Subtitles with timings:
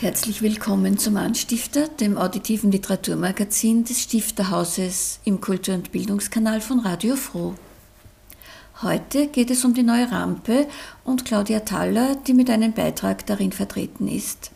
[0.00, 7.16] Herzlich willkommen zum Anstifter, dem auditiven Literaturmagazin des Stifterhauses im Kultur- und Bildungskanal von Radio
[7.16, 7.54] Froh.
[8.80, 10.66] Heute geht es um die neue Rampe
[11.04, 14.52] und Claudia Thaller, die mit einem Beitrag darin vertreten ist.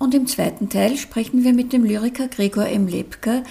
[0.00, 2.88] Und im zweiten Teil sprechen wir mit dem Lyriker Gregor M.
[2.88, 3.44] Lepker,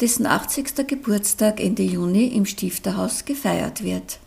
[0.00, 0.86] dessen 80.
[0.86, 4.20] Geburtstag Ende Juni im Stifterhaus gefeiert wird.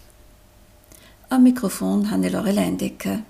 [1.29, 3.23] Am Mikrofon Hannelore Leindecker.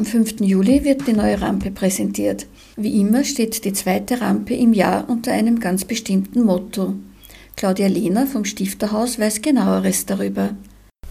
[0.00, 0.40] Am 5.
[0.40, 2.46] Juli wird die neue Rampe präsentiert.
[2.74, 6.94] Wie immer steht die zweite Rampe im Jahr unter einem ganz bestimmten Motto.
[7.54, 10.54] Claudia Lehner vom Stifterhaus weiß genaueres darüber.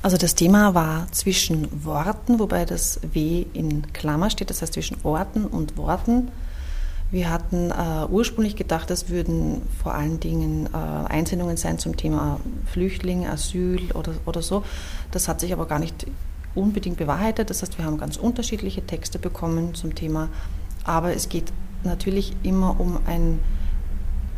[0.02, 4.98] Also das Thema war zwischen Worten, wobei das W in Klammer steht, das heißt zwischen
[5.04, 6.30] Orten und Worten.
[7.12, 12.40] Wir hatten äh, ursprünglich gedacht, das würden vor allen Dingen äh, Einsendungen sein zum Thema
[12.66, 14.64] Flüchtling, Asyl oder, oder so.
[15.12, 16.08] Das hat sich aber gar nicht
[16.56, 17.50] unbedingt bewahrheitet.
[17.50, 20.30] Das heißt, wir haben ganz unterschiedliche Texte bekommen zum Thema,
[20.84, 21.52] aber es geht
[21.84, 23.40] natürlich immer um ein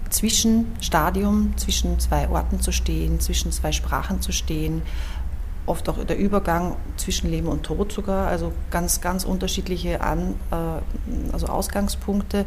[0.10, 4.82] Zwischenstadium, zwischen zwei Orten zu stehen, zwischen zwei Sprachen zu stehen,
[5.66, 11.32] oft auch der Übergang zwischen Leben und Tod sogar, also ganz, ganz unterschiedliche An, äh,
[11.32, 12.46] also Ausgangspunkte.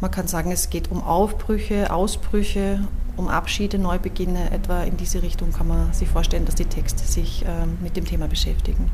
[0.00, 4.50] Man kann sagen, es geht um Aufbrüche, Ausbrüche, um Abschiede, Neubeginne.
[4.50, 8.04] Etwa in diese Richtung kann man sich vorstellen, dass die Texte sich äh, mit dem
[8.04, 8.90] Thema beschäftigen.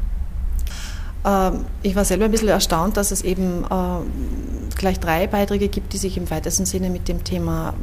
[1.25, 5.93] Ähm, ich war selber ein bisschen erstaunt, dass es eben äh, gleich drei Beiträge gibt,
[5.93, 7.75] die sich im weitesten Sinne mit dem Thema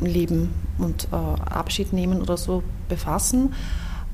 [0.00, 3.54] Leben und äh, Abschied nehmen oder so befassen.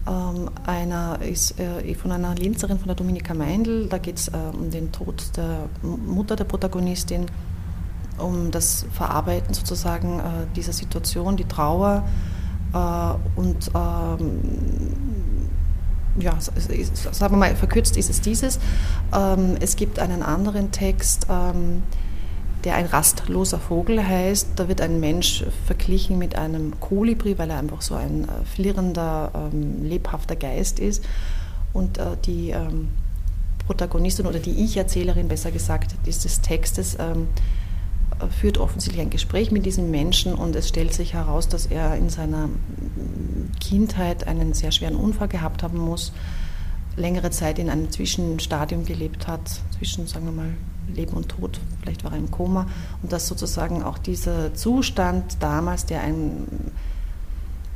[0.07, 3.87] Ähm, einer ist äh, von einer Linzerin, von der Dominika Meindl.
[3.87, 7.27] Da geht es um den Tod der Mutter der Protagonistin
[8.19, 10.23] um das Verarbeiten sozusagen äh,
[10.55, 12.05] dieser Situation, die Trauer
[12.73, 14.41] äh, und ähm,
[16.19, 18.59] ja, sagen wir mal, verkürzt ist es dieses.
[19.13, 21.83] Ähm, es gibt einen anderen Text, ähm,
[22.63, 24.51] der ein rastloser Vogel heißt.
[24.57, 29.31] Da wird ein Mensch verglichen mit einem Kolibri, weil er einfach so ein äh, flirrender,
[29.35, 31.05] ähm, lebhafter Geist ist.
[31.73, 32.89] Und äh, die ähm,
[33.67, 37.29] Protagonistin oder die Ich-Erzählerin, besser gesagt, dieses Textes, ähm,
[38.29, 42.11] führt offensichtlich ein Gespräch mit diesem Menschen und es stellt sich heraus, dass er in
[42.11, 42.49] seiner
[43.61, 46.13] Kindheit einen sehr schweren Unfall gehabt haben muss,
[46.97, 50.55] längere Zeit in einem Zwischenstadium gelebt hat, zwischen, sagen wir mal,
[50.93, 52.67] Leben und Tod, vielleicht war er im Koma
[53.03, 56.47] und dass sozusagen auch dieser Zustand damals, der ein,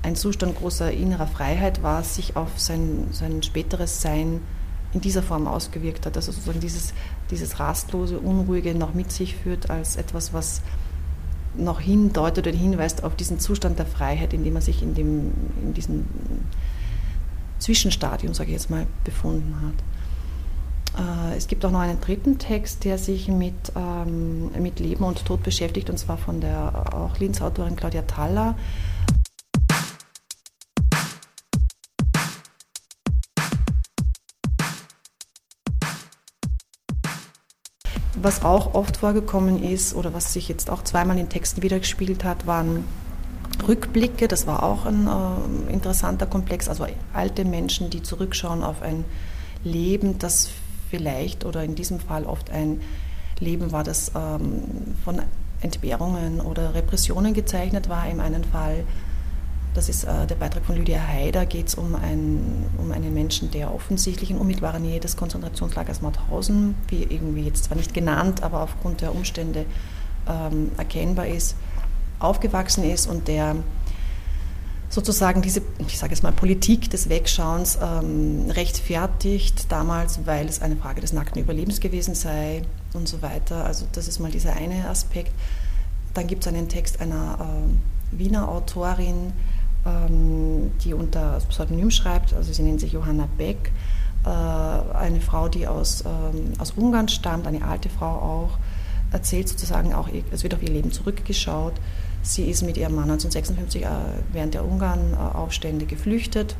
[0.03, 4.41] ein Zustand großer innerer Freiheit war, sich auf sein, sein späteres Sein
[4.93, 6.17] in dieser Form ausgewirkt hat.
[6.17, 6.95] Also sozusagen dieses,
[7.31, 10.63] dieses rastlose, unruhige noch mit sich führt als etwas, was
[11.57, 15.33] noch hindeutet oder hinweist auf diesen Zustand der Freiheit, in dem man sich in, dem,
[15.63, 16.07] in diesem
[17.59, 19.75] Zwischenstadium, sage ich jetzt mal, befunden hat.
[20.99, 25.25] Äh, es gibt auch noch einen dritten Text, der sich mit, ähm, mit Leben und
[25.25, 28.55] Tod beschäftigt, und zwar von der auch Linz-Autorin Claudia Thaller.
[38.21, 42.47] Was auch oft vorgekommen ist oder was sich jetzt auch zweimal in Texten wiedergespiegelt hat,
[42.47, 42.85] waren
[43.67, 44.29] Rückblicke.
[44.29, 46.69] Das war auch ein äh, interessanter Komplex.
[46.69, 49.05] Also alte Menschen, die zurückschauen auf ein
[49.65, 50.51] Leben, das
[50.91, 52.81] vielleicht oder in diesem Fall oft ein
[53.41, 55.23] Leben war, das ähm, von
[55.61, 58.09] Entbehrungen oder Repressionen gezeichnet war.
[58.09, 58.85] Im einen Fall
[59.79, 63.53] das ist äh, der Beitrag von Lydia Haider, geht es um, ein, um einen Menschen,
[63.53, 68.61] der offensichtlich in unmittelbarer Nähe des Konzentrationslagers Mauthausen, wie irgendwie jetzt zwar nicht genannt, aber
[68.61, 69.67] aufgrund der Umstände
[70.29, 71.55] ähm, erkennbar ist,
[72.19, 73.55] aufgewachsen ist und der
[74.89, 80.75] sozusagen diese, ich sage jetzt mal, Politik des Wegschauens ähm, rechtfertigt, damals, weil es eine
[80.75, 82.63] Frage des nackten Überlebens gewesen sei
[82.95, 83.65] und so weiter.
[83.65, 85.31] Also das ist mal dieser eine Aspekt.
[86.15, 89.33] Dann gibt es einen Text einer äh, Wiener Autorin,
[90.85, 93.73] die unter Pseudonym schreibt, also sie nennt sich Johanna Beck,
[94.25, 98.59] äh, eine Frau, die aus, ähm, aus Ungarn stammt, eine alte Frau auch,
[99.13, 101.75] erzählt sozusagen auch, es wird auf ihr Leben zurückgeschaut.
[102.23, 103.89] Sie ist mit ihrem Mann 1956 äh,
[104.33, 106.57] während der Ungarn-Aufstände geflüchtet.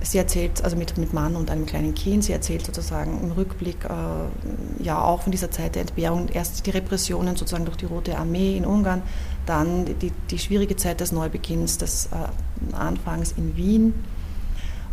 [0.00, 3.84] Sie erzählt, also mit, mit Mann und einem kleinen Kind, sie erzählt sozusagen im Rückblick
[3.84, 8.18] äh, ja auch von dieser Zeit der Entbehrung, erst die Repressionen sozusagen durch die Rote
[8.18, 9.02] Armee in Ungarn,
[9.46, 13.94] dann die, die schwierige Zeit des Neubeginns, des äh, Anfangs in Wien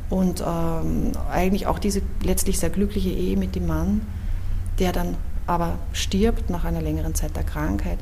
[0.10, 4.01] und ähm, eigentlich auch diese letztlich sehr glückliche Ehe mit dem Mann,
[4.80, 8.00] der dann aber stirbt nach einer längeren Zeit der Krankheit.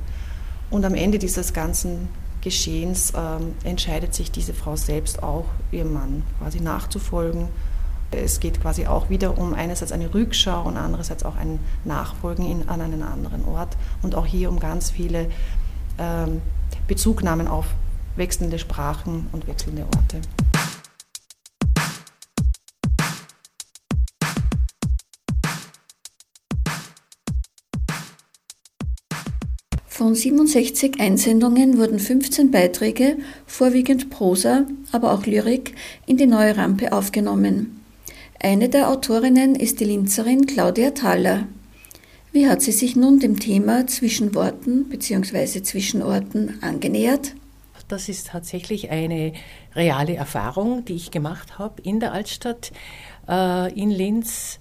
[0.69, 2.09] Und am Ende dieses ganzen
[2.41, 7.47] Geschehens ähm, entscheidet sich diese Frau selbst auch, ihrem Mann quasi nachzufolgen.
[8.11, 12.69] Es geht quasi auch wieder um einerseits eine Rückschau und andererseits auch ein Nachfolgen in,
[12.69, 15.29] an einen anderen Ort und auch hier um ganz viele
[16.87, 17.65] Bezugnahmen auf
[18.15, 20.21] wechselnde Sprachen und wechselnde Orte.
[29.97, 33.17] Von 67 Einsendungen wurden 15 Beiträge,
[33.47, 35.73] vorwiegend Prosa, aber auch Lyrik,
[36.05, 37.81] in die neue Rampe aufgenommen.
[38.39, 41.47] Eine der Autorinnen ist die Linzerin Claudia Thaler.
[42.31, 45.63] Wie hat sie sich nun dem Thema zwischen Worten bzw.
[45.63, 47.35] zwischen Orten angenähert?
[47.87, 49.31] Das ist tatsächlich eine
[49.73, 52.71] reale Erfahrung, die ich gemacht habe in der Altstadt
[53.29, 54.59] äh, in Linz,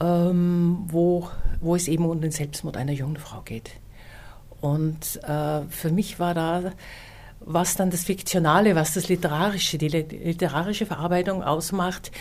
[0.00, 1.28] ähm, wo,
[1.60, 3.70] wo es eben um den Selbstmord einer jungen Frau geht.
[4.60, 6.72] Und äh, für mich war da
[7.40, 12.12] was dann das Fiktionale, was das Literarische, die literarische Verarbeitung ausmacht,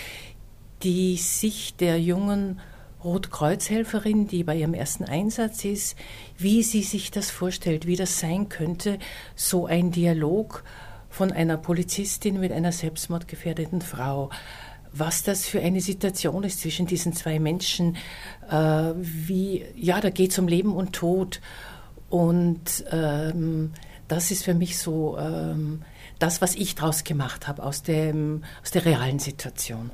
[0.81, 2.59] die Sicht der jungen
[3.03, 5.95] Rotkreuzhelferin, die bei ihrem ersten Einsatz ist,
[6.37, 8.99] wie sie sich das vorstellt, wie das sein könnte,
[9.35, 10.63] so ein Dialog
[11.09, 14.29] von einer Polizistin mit einer selbstmordgefährdeten Frau.
[14.91, 17.97] Was das für eine Situation ist zwischen diesen zwei Menschen,
[18.49, 21.41] äh, wie, ja, da geht es um Leben und Tod.
[22.09, 23.73] Und ähm,
[24.07, 25.83] das ist für mich so ähm,
[26.17, 29.91] das, was ich daraus gemacht habe aus, dem, aus der realen Situation.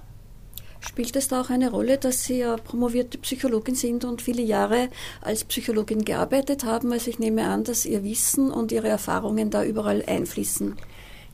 [0.87, 4.89] Spielt es da auch eine Rolle, dass Sie ja promovierte Psychologin sind und viele Jahre
[5.19, 6.93] als Psychologin gearbeitet haben?
[6.93, 10.77] Also ich nehme an, dass Ihr Wissen und Ihre Erfahrungen da überall einfließen.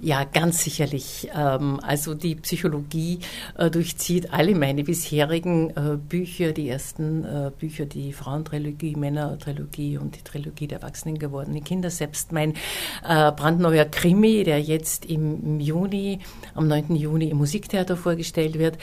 [0.03, 1.29] Ja, ganz sicherlich.
[1.35, 3.19] Ähm, also die Psychologie
[3.55, 10.15] äh, durchzieht alle meine bisherigen äh, Bücher, die ersten äh, Bücher, die Frauentrilogie, Männertrilogie und
[10.15, 11.91] die Trilogie der Erwachsenen gewordenen Kinder.
[11.91, 12.55] Selbst mein
[13.03, 16.19] brandneuer Krimi, der jetzt im Juni,
[16.55, 16.95] am 9.
[16.95, 18.77] Juni im Musiktheater vorgestellt wird,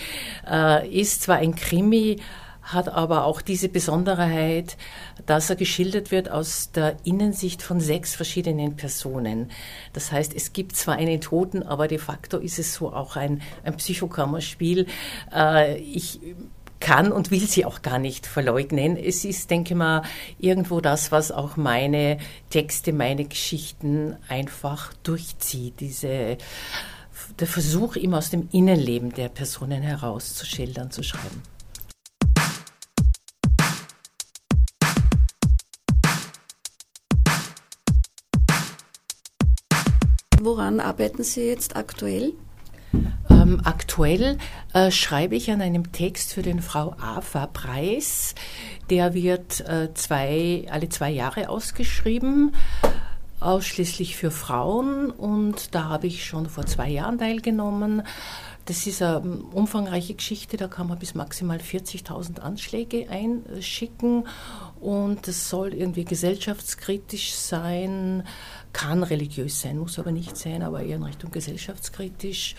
[0.91, 2.17] ist zwar ein Krimi,
[2.73, 4.77] hat aber auch diese Besonderheit,
[5.27, 9.51] dass er geschildert wird aus der Innensicht von sechs verschiedenen Personen.
[9.95, 13.43] Das heißt, es gibt zwar einen Toten, aber de facto ist es so auch ein,
[13.65, 14.87] ein Psychokammerspiel.
[15.35, 16.21] Äh, ich
[16.81, 18.97] kann und will sie auch gar nicht verleugnen.
[18.97, 20.03] Es ist, denke mal,
[20.39, 22.19] irgendwo das, was auch meine
[22.51, 25.81] Texte, meine Geschichten einfach durchzieht.
[25.81, 26.39] Diese,
[27.41, 31.43] der Versuch, immer aus dem Innenleben der Personen heraus zu schildern, zu schreiben.
[40.41, 42.33] Woran arbeiten Sie jetzt aktuell?
[43.29, 44.39] Ähm, aktuell
[44.73, 48.35] äh, schreibe ich an einem Text für den Frau AFA-Preis.
[48.89, 52.55] Der wird äh, zwei, alle zwei Jahre ausgeschrieben,
[53.41, 55.11] ausschließlich für Frauen.
[55.11, 58.03] Und da habe ich schon vor zwei Jahren teilgenommen.
[58.69, 64.27] Das ist eine umfangreiche Geschichte, da kann man bis maximal 40.000 Anschläge einschicken
[64.79, 68.25] und es soll irgendwie gesellschaftskritisch sein,
[68.73, 72.55] kann religiös sein, muss aber nicht sein, aber eher in Richtung gesellschaftskritisch.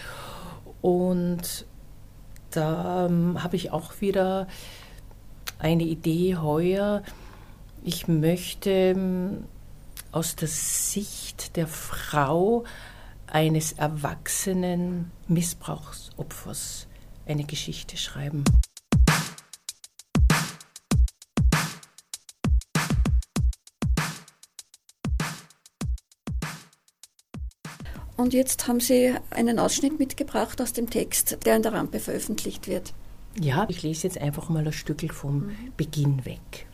[0.82, 1.66] Und
[2.51, 4.48] da ähm, habe ich auch wieder
[5.60, 7.04] eine Idee heuer.
[7.84, 9.46] Ich möchte ähm,
[10.12, 12.63] aus der Sicht der Frau
[13.28, 16.88] eines erwachsenen Missbrauchsopfers
[17.28, 18.44] eine Geschichte schreiben.
[28.19, 32.67] Und jetzt haben Sie einen Ausschnitt mitgebracht aus dem Text, der in der Rampe veröffentlicht
[32.67, 32.93] wird.
[33.39, 35.55] Ja, ich lese jetzt einfach mal ein Stückel vom mhm.
[35.77, 36.67] Beginn weg.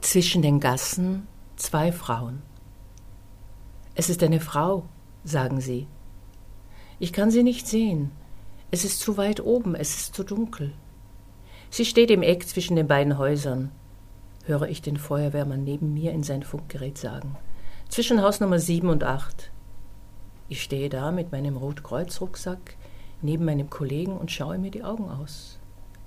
[0.00, 2.40] Zwischen den Gassen zwei Frauen.
[3.96, 4.84] Es ist eine Frau,
[5.24, 5.88] sagen sie.
[7.00, 8.12] Ich kann sie nicht sehen.
[8.70, 10.72] Es ist zu weit oben, es ist zu dunkel.
[11.68, 13.72] Sie steht im Eck zwischen den beiden Häusern,
[14.44, 17.36] höre ich den Feuerwehrmann neben mir in sein Funkgerät sagen.
[17.88, 19.50] Zwischen Haus Nummer 7 und 8.
[20.48, 22.76] Ich stehe da mit meinem Rotkreuz-Rucksack
[23.22, 25.58] neben meinem Kollegen und schaue mir die Augen aus.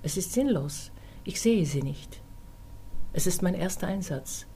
[0.02, 0.92] Es ist sinnlos.
[1.24, 2.20] Ich sehe sie nicht.
[3.12, 4.46] Es ist mein erster Einsatz.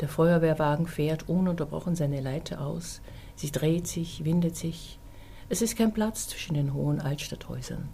[0.00, 3.02] Der Feuerwehrwagen fährt ununterbrochen seine Leiter aus.
[3.36, 4.98] Sie dreht sich, windet sich.
[5.50, 7.90] Es ist kein Platz zwischen den hohen Altstadthäusern.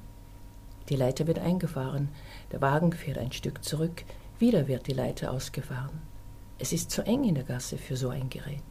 [0.91, 2.09] Die Leiter wird eingefahren,
[2.53, 4.05] der Wagen fährt ein Stück zurück,
[4.39, 6.10] wieder wird die Leiter ausgefahren.
[6.63, 8.63] Es ist zu eng in der Gasse für so ein Gerät.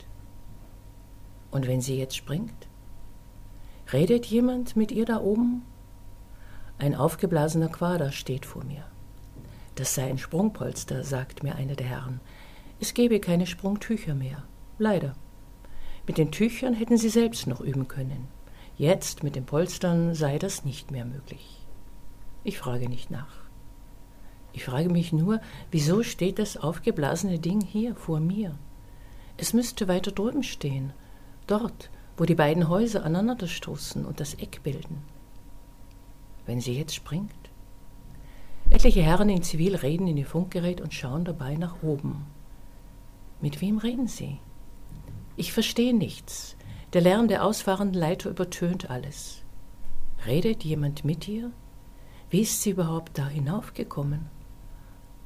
[1.50, 2.68] Und wenn sie jetzt springt?
[3.92, 5.64] Redet jemand mit ihr da oben?
[6.78, 8.84] Ein aufgeblasener Quader steht vor mir.
[9.74, 12.22] Das sei ein Sprungpolster, sagt mir einer der Herren.
[12.80, 14.44] Es gebe keine Sprungtücher mehr.
[14.78, 15.16] Leider.
[16.06, 18.28] Mit den Tüchern hätten sie selbst noch üben können.
[18.78, 21.66] Jetzt mit den Polstern sei das nicht mehr möglich.
[22.44, 23.49] Ich frage nicht nach.
[24.54, 25.40] Ich frage mich nur,
[25.72, 28.58] wieso steht das aufgeblasene Ding hier vor mir?
[29.38, 30.92] Es müsste weiter drüben stehen,
[31.48, 35.02] dort, wo die beiden Häuser aneinanderstoßen und das Eck bilden.
[36.46, 37.32] Wenn sie jetzt springt?
[38.70, 42.26] Etliche Herren in Zivil reden in ihr Funkgerät und schauen dabei nach oben.
[43.42, 44.40] Mit wem reden sie?
[45.38, 46.58] Ich verstehe nichts.
[46.94, 49.44] Der Lärm der ausfahrenden Leiter übertönt alles.
[50.26, 51.52] Redet jemand mit ihr?
[52.30, 54.39] Wie ist sie überhaupt da hinaufgekommen?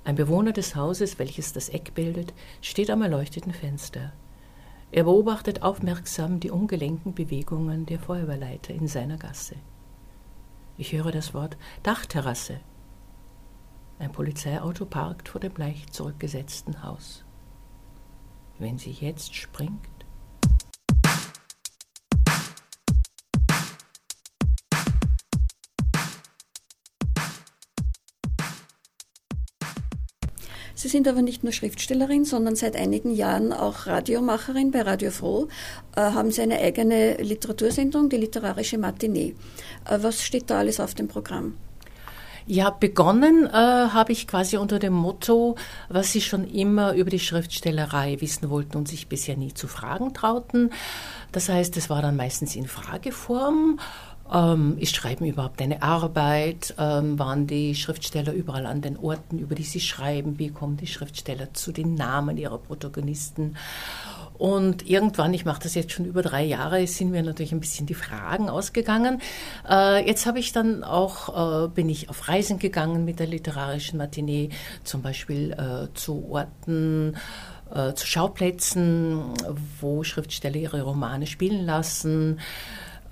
[0.06, 4.12] Ein Bewohner des Hauses, welches das Eck bildet, steht am erleuchteten Fenster.
[4.92, 9.56] Er beobachtet aufmerksam die ungelenken Bewegungen der Feuerwehrleiter in seiner Gasse.
[10.78, 12.60] Ich höre das Wort Dachterrasse
[14.04, 17.24] ein Polizeiauto parkt vor dem leicht zurückgesetzten Haus.
[18.60, 19.88] Wenn sie jetzt springt,
[30.84, 35.48] Sie sind aber nicht nur Schriftstellerin, sondern seit einigen Jahren auch Radiomacherin bei Radio Froh.
[35.96, 39.34] Äh, haben Sie eine eigene Literatursendung, die literarische Matinee.
[39.90, 41.56] Äh, was steht da alles auf dem Programm?
[42.48, 45.56] Ja, begonnen äh, habe ich quasi unter dem Motto,
[45.88, 50.14] was Sie schon immer über die Schriftstellerei wissen wollten und sich bisher nie zu fragen
[50.14, 50.72] trauten.
[51.32, 53.80] Das heißt, es war dann meistens in Frageform.
[54.32, 56.76] Ähm, ist Schreiben überhaupt eine Arbeit?
[56.78, 60.40] Ähm, waren die Schriftsteller überall an den Orten, über die sie schreiben?
[60.40, 63.56] Wie kommen die Schriftsteller zu den Namen ihrer Protagonisten?
[64.38, 67.86] Und irgendwann, ich mache das jetzt schon über drei Jahre, sind mir natürlich ein bisschen
[67.86, 69.22] die Fragen ausgegangen.
[69.70, 73.98] Äh, jetzt habe ich dann auch, äh, bin ich auf Reisen gegangen mit der literarischen
[73.98, 74.50] Matinee,
[74.84, 77.16] zum Beispiel äh, zu Orten,
[77.74, 79.22] äh, zu Schauplätzen,
[79.80, 82.40] wo Schriftsteller ihre Romane spielen lassen.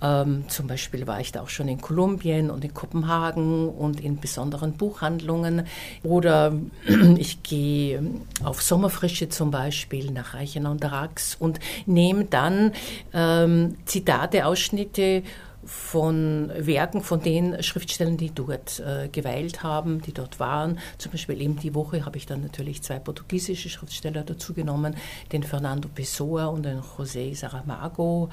[0.02, 4.20] Ähm, zum Beispiel war ich da auch schon in Kolumbien und in Kopenhagen und in
[4.20, 5.68] besonderen Buchhandlungen.
[6.04, 6.54] Oder
[7.18, 8.04] ich gehe
[8.44, 12.72] auf Sommerfrische zum Beispiel nach Reichenau und Rax und nehme dann
[13.14, 15.24] ähm, Zitate, Ausschnitte
[15.64, 20.80] von Werken von den Schriftstellern, die dort äh, geweilt haben, die dort waren.
[20.98, 24.96] Zum Beispiel eben die Woche habe ich dann natürlich zwei portugiesische Schriftsteller dazu genommen,
[25.32, 28.30] den Fernando Pessoa und den José Saramago.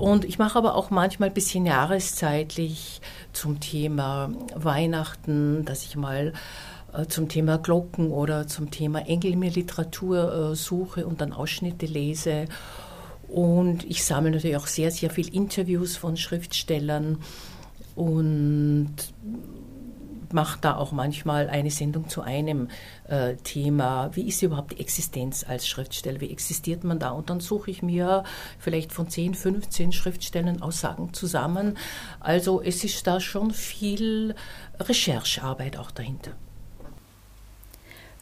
[0.00, 3.02] Und ich mache aber auch manchmal ein bisschen jahreszeitlich
[3.34, 6.32] zum Thema Weihnachten, dass ich mal
[6.94, 11.84] äh, zum Thema Glocken oder zum Thema Engel mir Literatur äh, suche und dann Ausschnitte
[11.84, 12.46] lese.
[13.28, 17.18] Und ich sammle natürlich auch sehr, sehr viel Interviews von Schriftstellern
[17.94, 18.96] und
[20.32, 22.68] mache da auch manchmal eine Sendung zu einem
[23.08, 24.10] äh, Thema.
[24.14, 26.20] Wie ist überhaupt die Existenz als Schriftsteller?
[26.20, 27.10] Wie existiert man da?
[27.10, 28.24] Und dann suche ich mir
[28.58, 31.76] vielleicht von 10, 15 Schriftstellern Aussagen zusammen.
[32.20, 34.34] Also es ist da schon viel
[34.78, 36.32] Recherchearbeit auch dahinter.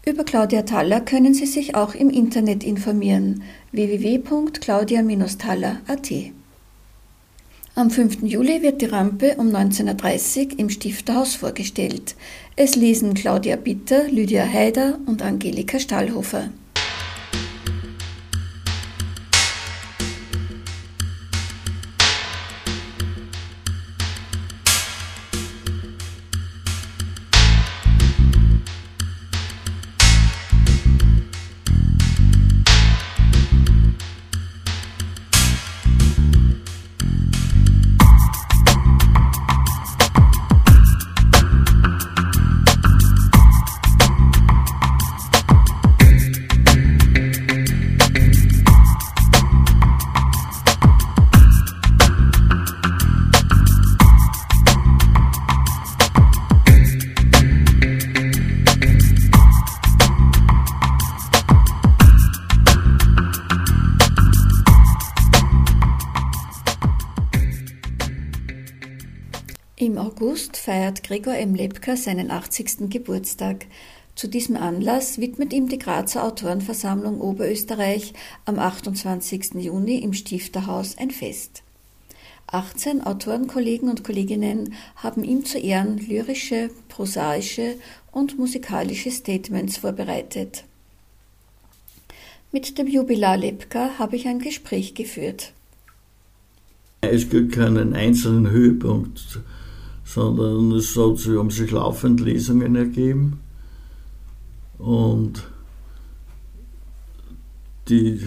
[0.06, 6.37] Über Claudia Thaller können Sie sich auch im Internet informieren www.claudia-thaller.at.
[7.78, 8.24] Am 5.
[8.24, 12.16] Juli wird die Rampe um 19.30 Uhr im Stifterhaus vorgestellt.
[12.56, 16.50] Es lesen Claudia Bitter, Lydia Haider und Angelika Stahlhofer.
[70.68, 71.54] Feiert Gregor M.
[71.54, 72.90] Lepka seinen 80.
[72.90, 73.64] Geburtstag.
[74.14, 78.12] Zu diesem Anlass widmet ihm die Grazer Autorenversammlung Oberösterreich
[78.44, 79.54] am 28.
[79.54, 81.62] Juni im Stifterhaus ein Fest.
[82.48, 87.76] 18 Autorenkollegen und Kolleginnen haben ihm zu Ehren lyrische, prosaische
[88.12, 90.64] und musikalische Statements vorbereitet.
[92.52, 95.54] Mit dem Jubilar Lepka habe ich ein Gespräch geführt.
[97.00, 99.40] Es gibt keinen einzelnen Höhepunkt,
[100.08, 103.40] sondern es haben sich laufend Lesungen ergeben
[104.78, 105.46] und
[107.90, 108.22] die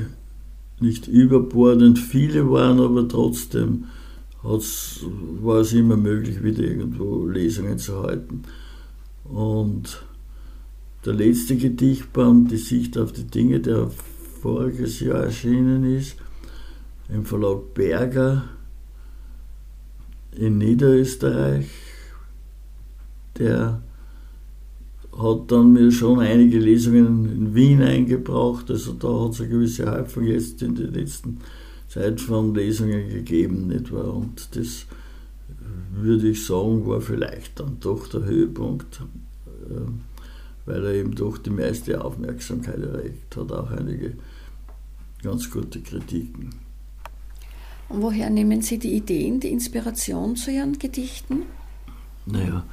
[0.80, 3.86] nicht überbordend viele waren, aber trotzdem
[4.44, 8.44] war es immer möglich, wieder irgendwo Lesungen zu halten.
[9.24, 10.04] Und
[11.04, 13.90] der letzte Gedichtband, Die Sicht auf die Dinge, der
[14.42, 16.16] voriges Jahr erschienen ist,
[17.10, 18.44] im Verlag Berger
[20.36, 21.68] in Niederösterreich,
[23.38, 23.82] der
[25.18, 28.70] hat dann mir schon einige Lesungen in Wien eingebracht.
[28.72, 31.40] Also da hat es eine gewisse Häufung jetzt in der letzten
[31.88, 34.14] Zeit von Lesungen gegeben, nicht wahr?
[34.14, 34.86] Und das
[35.94, 39.02] würde ich sagen, war vielleicht dann doch der Höhepunkt,
[39.70, 39.82] äh,
[40.66, 44.14] weil er eben doch die meiste Aufmerksamkeit erregt hat, auch einige
[45.22, 46.52] ganz gute Kritiken.
[47.94, 51.44] Woher nehmen Sie die Ideen, die Inspiration zu Ihren Gedichten?
[52.26, 52.66] Naja,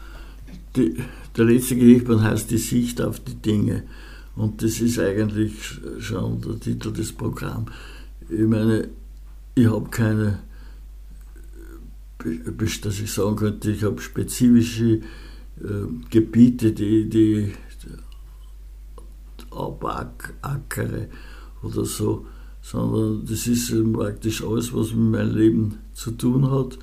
[0.77, 0.97] die,
[1.37, 3.85] der letzte Gedichtband heißt Die Sicht auf die Dinge.
[4.37, 7.71] Und das ist eigentlich schon der Titel des Programms.
[8.29, 8.89] Ich meine,
[9.55, 10.39] ich habe keine,
[12.83, 15.01] dass ich sagen könnte, ich habe spezifische
[15.61, 17.53] äh, Gebiete, die, die
[19.51, 21.09] abackere
[21.63, 22.27] oder so,
[22.71, 26.79] sondern das ist praktisch alles, was mit meinem Leben zu tun hat.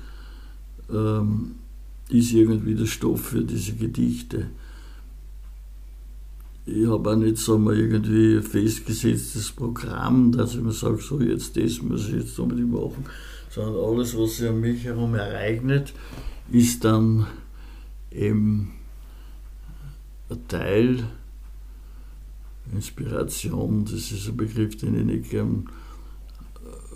[0.92, 1.54] Ähm,
[2.08, 4.48] ist irgendwie der Stoff für diese Gedichte.
[6.64, 11.20] Ich habe auch nicht so mal irgendwie ein festgesetztes Programm, dass ich mir sage, so
[11.20, 13.04] jetzt das muss ich jetzt unbedingt machen,
[13.50, 15.92] sondern alles, was sich um mich herum ereignet,
[16.50, 17.26] ist dann
[18.10, 18.72] eben
[20.30, 21.04] ein Teil
[22.72, 25.68] Inspiration, das ist ein Begriff, den ich nicht gern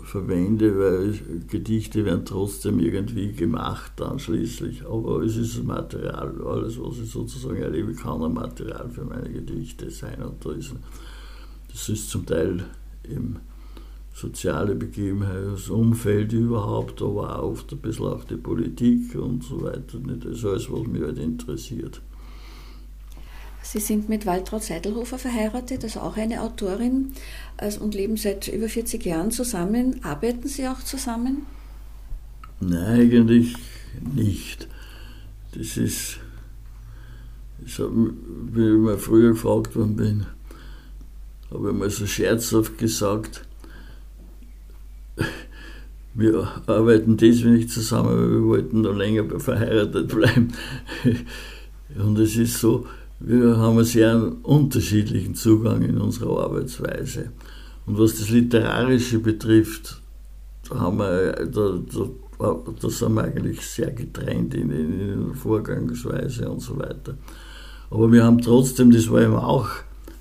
[0.03, 4.85] verwende, weil Gedichte werden trotzdem irgendwie gemacht dann schließlich.
[4.85, 9.89] Aber es ist Material, alles was ich sozusagen erlebe, kann ein Material für meine Gedichte
[9.89, 10.21] sein.
[10.21, 10.73] Und da ist,
[11.71, 12.65] das ist zum Teil
[13.09, 13.37] eben
[14.13, 19.63] soziale Begebenheit, das Umfeld überhaupt, aber auch oft ein bisschen auch die Politik und so
[19.63, 19.99] weiter.
[20.19, 22.01] Das ist alles, was mich halt interessiert.
[23.63, 27.13] Sie sind mit Waltraud Seidelhofer verheiratet, also auch eine Autorin,
[27.79, 30.03] und leben seit über 40 Jahren zusammen.
[30.03, 31.45] Arbeiten Sie auch zusammen?
[32.59, 33.55] Nein, eigentlich
[34.15, 34.67] nicht.
[35.53, 36.19] Das ist,
[37.65, 40.25] ich hab, wie ich mal früher gefragt worden bin,
[41.51, 43.45] habe ich mal so scherzhaft gesagt,
[46.13, 50.53] wir arbeiten deswegen nicht zusammen, weil wir wollten noch länger verheiratet bleiben.
[51.97, 52.87] Und es ist so,
[53.23, 57.31] wir haben einen sehr unterschiedlichen Zugang in unserer Arbeitsweise.
[57.85, 60.01] Und was das Literarische betrifft,
[60.69, 61.79] da, haben wir, da,
[62.39, 67.15] da, da sind wir eigentlich sehr getrennt in, in, der Vorgangsweise und so weiter.
[67.89, 69.67] Aber wir haben trotzdem, das war eben auch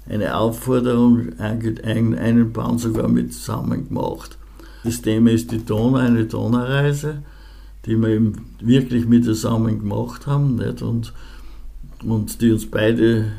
[0.09, 4.37] eine Aufforderung, einen Band sogar mit zusammen gemacht.
[4.83, 7.23] Das Thema ist die Donau, eine Donaureise,
[7.87, 10.57] die wir eben wirklich mit zusammen gemacht haben.
[10.57, 10.83] Nicht?
[10.83, 11.13] Und
[12.05, 13.33] und die uns beide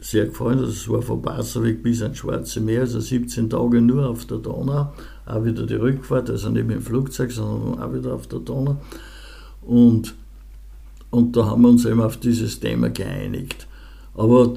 [0.00, 0.60] sehr gefallen.
[0.60, 4.92] Das war von Passaweg bis ans Schwarze Meer, also 17 Tage nur auf der Donau,
[5.26, 8.76] auch wieder die Rückfahrt, also nicht mit dem Flugzeug, sondern auch wieder auf der Donau.
[9.62, 10.14] Und,
[11.10, 13.66] und da haben wir uns eben auf dieses Thema geeinigt.
[14.14, 14.54] Aber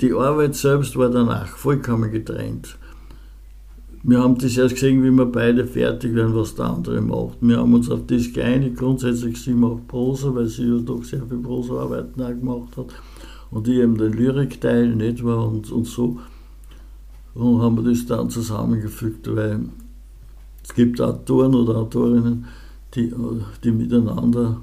[0.00, 2.76] die Arbeit selbst war danach vollkommen getrennt.
[4.04, 7.38] Wir haben das erst gesehen, wie wir beide fertig werden, was der andere macht.
[7.40, 8.76] Wir haben uns auf das geeinigt.
[8.76, 12.86] Grundsätzlich, sie macht Prosa, weil sie ja doch sehr viel Prosa-Arbeiten auch gemacht hat.
[13.52, 15.46] Und ich eben den Lyrikteil, nicht wahr?
[15.46, 16.18] Und, und so.
[17.34, 19.60] Und haben wir das dann zusammengefügt, weil
[20.64, 22.46] es gibt Autoren oder Autorinnen,
[22.94, 23.12] die,
[23.62, 24.60] die miteinander,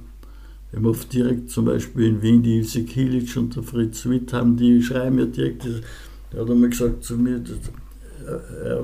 [0.76, 4.58] eben oft direkt zum Beispiel in Wien, die Ilse Kilic und der Fritz Witt haben,
[4.58, 5.66] die schreiben ja direkt,
[6.32, 7.42] der hat einmal gesagt zu mir,
[8.64, 8.84] er,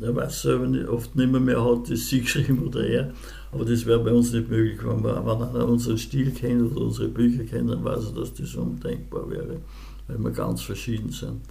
[0.00, 3.12] er weiß selber nicht, oft nicht mehr, mehr hat, das sie geschrieben oder er.
[3.52, 4.78] Aber das wäre bei uns nicht möglich.
[4.82, 8.34] Wenn, wir, wenn einer unseren Stil kennt oder unsere Bücher kennt, dann weiß er, dass
[8.34, 9.60] das undenkbar wäre,
[10.08, 11.42] weil wir ganz verschieden sind.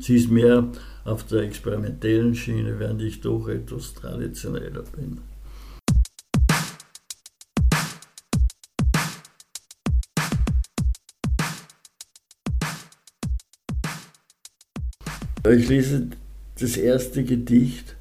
[0.00, 0.68] Sie ist mehr
[1.04, 5.18] auf der experimentellen Schiene, während ich doch etwas traditioneller bin.
[15.48, 16.08] Ich lese
[16.58, 17.96] das erste Gedicht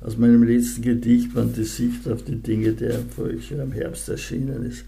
[0.00, 4.64] aus meinem letzten Gedicht, Wann die Sicht auf die Dinge, der Jahr im Herbst erschienen
[4.64, 4.84] ist.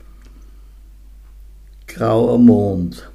[1.86, 3.10] Grauer Mond.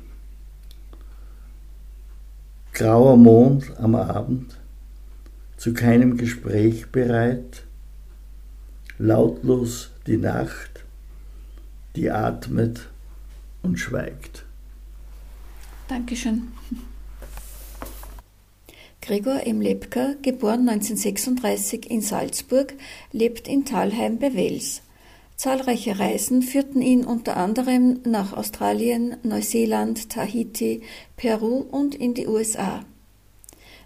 [2.74, 4.58] Grauer Mond am Abend,
[5.58, 7.63] zu keinem Gespräch bereit,
[8.98, 10.84] lautlos die Nacht,
[11.96, 12.89] die atmet
[13.62, 14.44] und schweigt.
[15.88, 16.48] Dankeschön.
[19.06, 19.60] Gregor M.
[19.60, 22.74] Lepka, geboren 1936 in Salzburg,
[23.12, 24.82] lebt in Thalheim bei Wels.
[25.36, 30.84] Zahlreiche Reisen führten ihn unter anderem nach Australien, Neuseeland, Tahiti,
[31.18, 32.86] Peru und in die USA.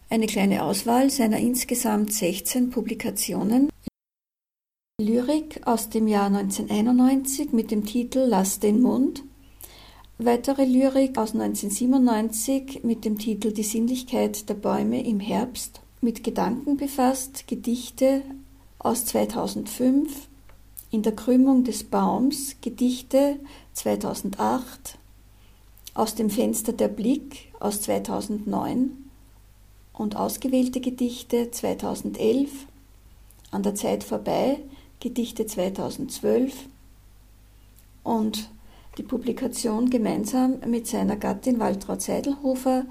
[0.08, 3.70] Eine kleine Auswahl seiner insgesamt 16 Publikationen
[5.02, 9.24] Lyrik aus dem Jahr 1991 mit dem Titel Lass den Mund
[10.20, 16.76] Weitere Lyrik aus 1997 mit dem Titel Die Sinnlichkeit der Bäume im Herbst, mit Gedanken
[16.76, 18.24] befasst, Gedichte
[18.80, 20.28] aus 2005,
[20.90, 23.40] In der Krümmung des Baums, Gedichte
[23.74, 24.98] 2008,
[25.94, 28.90] Aus dem Fenster der Blick aus 2009
[29.94, 32.50] und ausgewählte Gedichte 2011,
[33.52, 34.62] An der Zeit vorbei,
[35.00, 36.56] Gedichte 2012
[38.04, 38.50] und
[38.98, 42.86] die Publikation gemeinsam mit seiner Gattin Waltraud Seidelhofer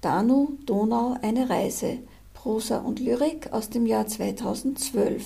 [0.00, 1.98] Danu, Donau, eine Reise,
[2.34, 5.24] Prosa und Lyrik aus dem Jahr 2012.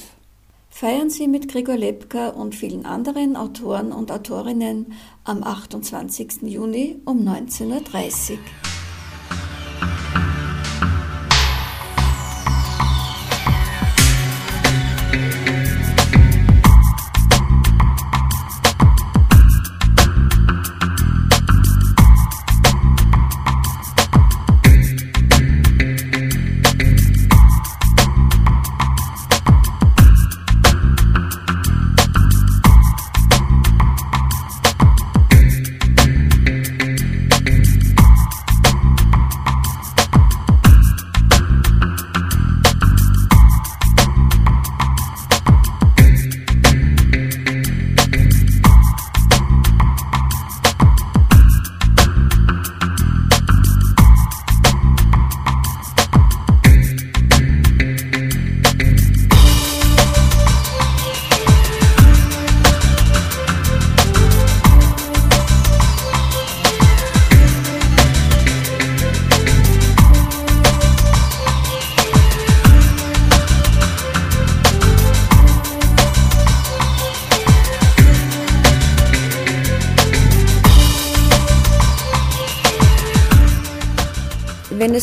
[0.69, 4.93] Feiern Sie mit Gregor Lepka und vielen anderen Autoren und Autorinnen
[5.25, 6.43] am 28.
[6.43, 8.39] Juni um 19.30 Uhr.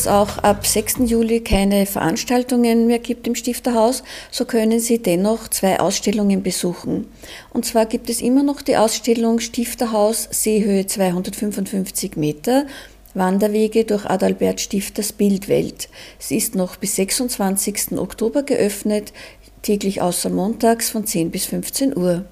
[0.03, 0.95] Es auch ab 6.
[1.05, 7.07] Juli keine Veranstaltungen mehr gibt im Stifterhaus, so können Sie dennoch zwei Ausstellungen besuchen.
[7.53, 12.65] Und zwar gibt es immer noch die Ausstellung Stifterhaus Seehöhe 255 Meter,
[13.13, 15.87] Wanderwege durch Adalbert Stifters Bildwelt.
[16.19, 17.97] Sie ist noch bis 26.
[17.97, 19.13] Oktober geöffnet,
[19.61, 22.25] täglich außer montags von 10 bis 15 Uhr.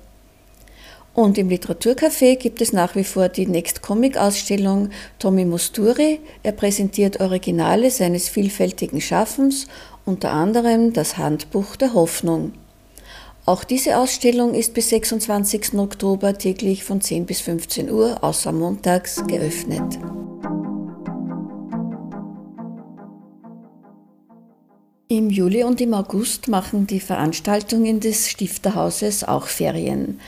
[1.13, 6.21] Und im Literaturcafé gibt es nach wie vor die Next Comic Ausstellung Tommy Musturi.
[6.41, 9.67] Er präsentiert Originale seines vielfältigen Schaffens,
[10.05, 12.53] unter anderem das Handbuch der Hoffnung.
[13.45, 15.73] Auch diese Ausstellung ist bis 26.
[15.73, 19.99] Oktober täglich von 10 bis 15 Uhr außer montags geöffnet.
[25.11, 30.21] Im Juli und im August machen die Veranstaltungen des Stifterhauses auch Ferien.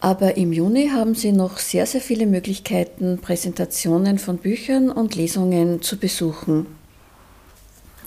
[0.00, 5.82] Aber im Juni haben Sie noch sehr, sehr viele Möglichkeiten, Präsentationen von Büchern und Lesungen
[5.82, 6.66] zu besuchen.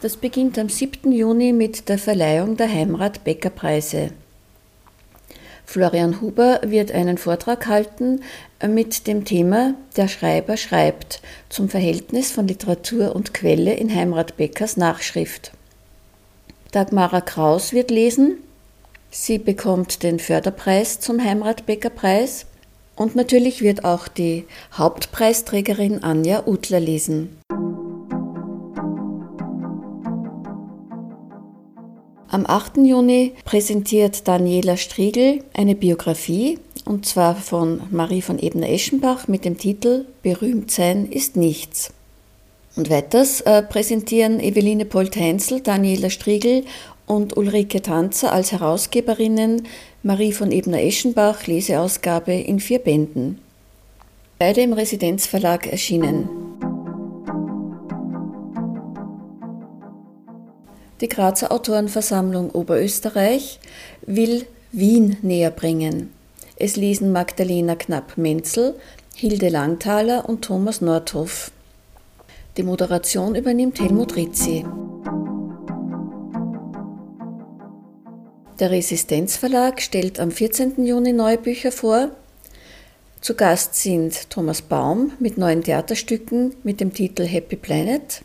[0.02, 1.12] Das beginnt am 7.
[1.12, 4.10] Juni mit der Verleihung der Heimrat Becker Preise.
[5.66, 8.22] Florian Huber wird einen Vortrag halten
[8.68, 14.78] mit dem Thema Der Schreiber schreibt zum Verhältnis von Literatur und Quelle in Heimrat Beckers
[14.78, 15.52] Nachschrift.
[16.72, 18.40] Dagmara Kraus wird lesen
[19.16, 22.48] Sie bekommt den Förderpreis zum Heimrat-Becker-Preis
[22.96, 27.38] und natürlich wird auch die Hauptpreisträgerin Anja Utler lesen.
[32.28, 32.78] Am 8.
[32.78, 40.06] Juni präsentiert Daniela Striegel eine Biografie, und zwar von Marie von Ebner-Eschenbach mit dem Titel
[40.24, 41.94] Berühmt sein ist nichts.
[42.76, 46.64] Und weiters äh, präsentieren Eveline Polt-Heinzel, Daniela Striegel
[47.06, 49.68] und Ulrike Tanzer als Herausgeberinnen
[50.04, 53.40] Marie von Ebner-Eschenbach Leseausgabe in vier Bänden.
[54.40, 56.30] Beide im Residenzverlag erschienen.
[61.02, 63.60] Die Grazer Autorenversammlung Oberösterreich
[64.06, 66.12] will Wien näher bringen.
[66.56, 68.76] Es lesen Magdalena Knapp-Menzel,
[69.16, 71.52] Hilde Langthaler und Thomas Nordhoff.
[72.58, 74.66] Die Moderation übernimmt Helmut Rizzi.
[78.60, 80.86] Der Resistenzverlag stellt am 14.
[80.86, 82.12] Juni neue Bücher vor.
[83.20, 88.22] Zu Gast sind Thomas Baum mit neuen Theaterstücken mit dem Titel Happy Planet,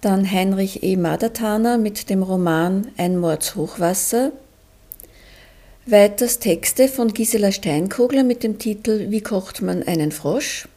[0.00, 0.96] dann Heinrich E.
[0.96, 4.30] Madertaner mit dem Roman Ein Mordshochwasser,
[5.86, 10.68] weiters Texte von Gisela Steinkogler mit dem Titel Wie kocht man einen Frosch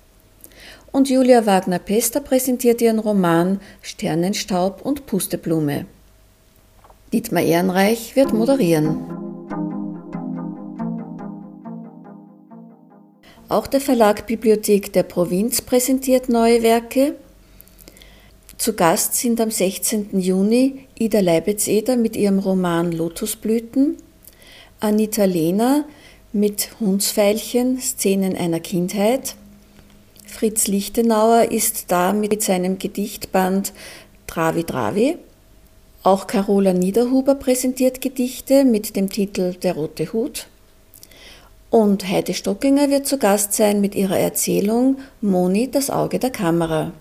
[0.91, 5.85] und Julia Wagner-Pester präsentiert ihren Roman Sternenstaub und Pusteblume.
[7.13, 8.97] Dietmar Ehrenreich wird moderieren.
[13.49, 17.15] Auch der Verlag Bibliothek der Provinz präsentiert neue Werke.
[18.57, 20.21] Zu Gast sind am 16.
[20.21, 23.97] Juni Ida Leibetz-Eder mit ihrem Roman Lotusblüten,
[24.79, 25.83] Anita Lehner
[26.31, 29.35] mit Hundsfeilchen, Szenen einer Kindheit,
[30.25, 33.73] Fritz Lichtenauer ist da mit seinem Gedichtband
[34.27, 35.17] Travi Travi
[36.03, 40.47] auch Carola Niederhuber präsentiert Gedichte mit dem Titel Der rote Hut.
[41.69, 46.91] Und Heide Stockinger wird zu Gast sein mit ihrer Erzählung Moni, das Auge der Kamera.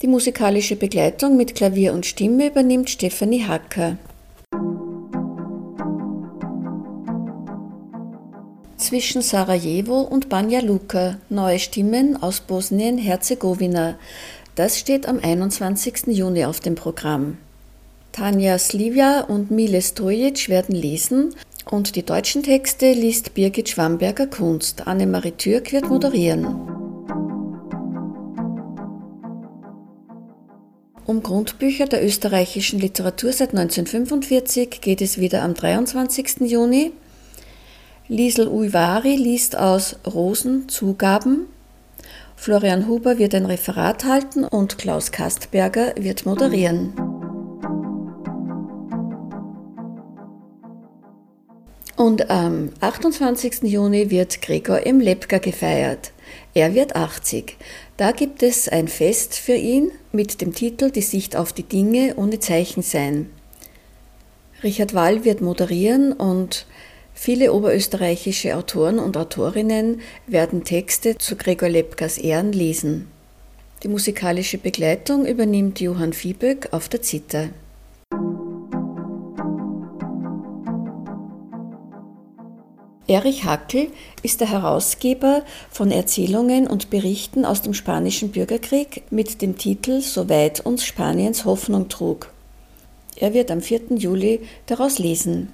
[0.00, 3.98] Die musikalische Begleitung mit Klavier und Stimme übernimmt Stefanie Hacker.
[8.78, 13.96] Zwischen Sarajevo und Banja Luka, neue Stimmen aus Bosnien-Herzegowina.
[14.54, 16.06] Das steht am 21.
[16.06, 17.36] Juni auf dem Programm.
[18.16, 21.34] Tanja Slivja und Mile Stojic werden lesen
[21.70, 24.86] und die deutschen Texte liest Birgit Schwamberger Kunst.
[24.86, 26.46] Annemarie Türk wird moderieren.
[31.04, 36.40] Um Grundbücher der österreichischen Literatur seit 1945 geht es wieder am 23.
[36.40, 36.92] Juni.
[38.08, 41.48] Liesel Uivari liest aus Rosen Zugaben.
[42.34, 47.05] Florian Huber wird ein Referat halten und Klaus Kastberger wird moderieren.
[52.06, 53.64] Und am 28.
[53.64, 55.00] Juni wird Gregor M.
[55.00, 56.12] Lepka gefeiert.
[56.54, 57.56] Er wird 80.
[57.96, 62.14] Da gibt es ein Fest für ihn mit dem Titel Die Sicht auf die Dinge
[62.14, 63.28] ohne Zeichen sein.
[64.62, 66.66] Richard Wall wird moderieren und
[67.12, 73.08] viele oberösterreichische Autoren und Autorinnen werden Texte zu Gregor Lepkas Ehren lesen.
[73.82, 77.48] Die musikalische Begleitung übernimmt Johann Vieböck auf der Zither.
[83.08, 83.92] Erich Hackel
[84.24, 90.66] ist der Herausgeber von Erzählungen und Berichten aus dem Spanischen Bürgerkrieg mit dem Titel Soweit
[90.66, 92.32] uns Spaniens Hoffnung trug.
[93.14, 93.96] Er wird am 4.
[93.96, 95.52] Juli daraus lesen.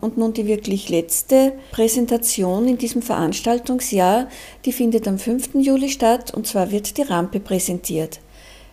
[0.00, 4.28] Und nun die wirklich letzte Präsentation in diesem Veranstaltungsjahr,
[4.64, 5.54] die findet am 5.
[5.54, 8.18] Juli statt und zwar wird die Rampe präsentiert.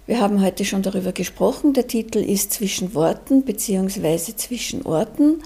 [0.06, 1.72] Wir haben heute schon darüber gesprochen.
[1.72, 4.36] Der Titel ist Zwischen Worten bzw.
[4.36, 5.42] Zwischen Orten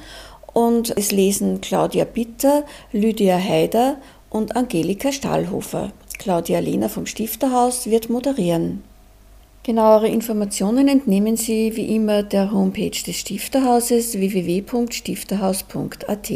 [0.51, 3.97] und es lesen Claudia Bitter, Lydia Haider
[4.31, 5.91] und Angelika Stahlhofer.
[6.17, 8.81] Claudia Lehner vom Stifterhaus wird moderieren.
[9.61, 16.31] Genauere Informationen entnehmen Sie wie immer der Homepage des Stifterhauses www.stifterhaus.at.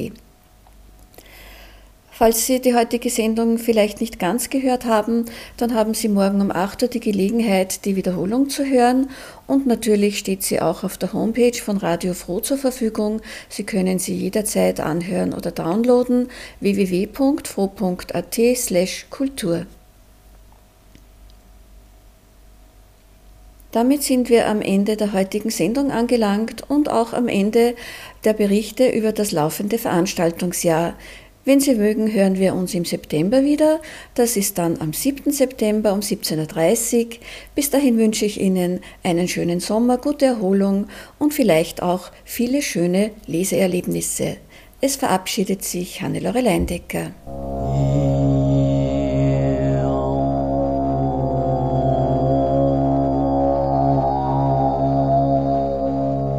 [2.22, 5.26] Falls Sie die heutige Sendung vielleicht nicht ganz gehört haben,
[5.58, 9.10] dann haben Sie morgen um 8 Uhr die Gelegenheit, die Wiederholung zu hören.
[9.48, 13.22] Und natürlich steht sie auch auf der Homepage von Radio Froh zur Verfügung.
[13.50, 16.30] Sie können sie jederzeit anhören oder downloaden
[16.60, 19.66] www.froh.at slash Kultur.
[23.72, 27.74] Damit sind wir am Ende der heutigen Sendung angelangt und auch am Ende
[28.26, 30.94] der Berichte über das laufende Veranstaltungsjahr.
[31.44, 33.80] Wenn Sie mögen, hören wir uns im September wieder.
[34.14, 35.32] Das ist dann am 7.
[35.32, 37.10] September um 17.30 Uhr.
[37.56, 43.10] Bis dahin wünsche ich Ihnen einen schönen Sommer, gute Erholung und vielleicht auch viele schöne
[43.26, 44.38] Leseerlebnisse.
[44.82, 47.12] Es verabschiedet sich Hannelore Leindecker.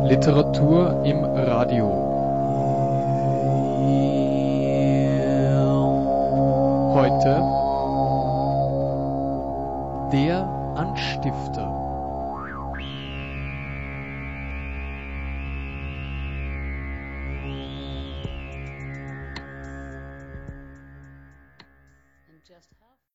[0.08, 2.01] Literatur im Radio.
[7.24, 7.38] Heute
[10.12, 11.62] der Anstifter.